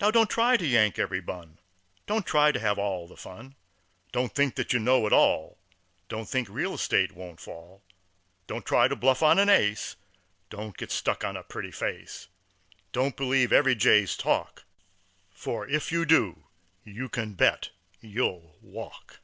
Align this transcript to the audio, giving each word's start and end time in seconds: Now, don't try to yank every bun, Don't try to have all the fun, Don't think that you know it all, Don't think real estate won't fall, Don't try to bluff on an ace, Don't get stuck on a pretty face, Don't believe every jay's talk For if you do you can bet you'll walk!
Now, 0.00 0.12
don't 0.12 0.30
try 0.30 0.56
to 0.56 0.64
yank 0.64 0.96
every 0.96 1.20
bun, 1.20 1.58
Don't 2.06 2.24
try 2.24 2.52
to 2.52 2.60
have 2.60 2.78
all 2.78 3.08
the 3.08 3.16
fun, 3.16 3.56
Don't 4.12 4.32
think 4.32 4.54
that 4.54 4.72
you 4.72 4.78
know 4.78 5.08
it 5.08 5.12
all, 5.12 5.58
Don't 6.08 6.28
think 6.28 6.48
real 6.48 6.72
estate 6.74 7.10
won't 7.16 7.40
fall, 7.40 7.82
Don't 8.46 8.64
try 8.64 8.86
to 8.86 8.94
bluff 8.94 9.24
on 9.24 9.40
an 9.40 9.48
ace, 9.48 9.96
Don't 10.50 10.76
get 10.76 10.92
stuck 10.92 11.24
on 11.24 11.36
a 11.36 11.42
pretty 11.42 11.72
face, 11.72 12.28
Don't 12.92 13.16
believe 13.16 13.52
every 13.52 13.74
jay's 13.74 14.16
talk 14.16 14.66
For 15.32 15.66
if 15.68 15.90
you 15.90 16.04
do 16.06 16.44
you 16.84 17.08
can 17.08 17.32
bet 17.34 17.70
you'll 18.00 18.56
walk! 18.62 19.18